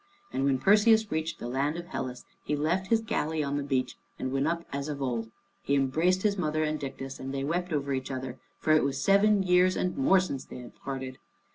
And 0.33 0.45
when 0.45 0.57
Perseus 0.57 1.11
reached 1.11 1.37
the 1.37 1.47
land, 1.47 1.77
of 1.77 1.85
Hellas 1.85 2.25
he 2.41 2.55
left 2.55 2.87
his 2.87 3.01
galley 3.01 3.43
on 3.43 3.55
the 3.55 3.61
beach, 3.63 3.97
and 4.17 4.31
went 4.31 4.47
up 4.47 4.65
as 4.73 4.89
of 4.89 4.99
old. 4.99 5.29
He 5.61 5.75
embraced 5.75 6.23
his 6.23 6.39
mother 6.39 6.63
and 6.63 6.79
Dictys, 6.79 7.19
and 7.19 7.31
they 7.31 7.43
wept 7.43 7.71
over 7.71 7.93
each 7.93 8.09
other, 8.09 8.39
for 8.57 8.73
it 8.73 8.83
was 8.83 8.99
seven 8.99 9.43
years 9.43 9.75
and 9.75 9.95
more 9.95 10.19
since 10.19 10.43
they 10.43 10.57
had 10.57 10.73
parted. 10.73 11.19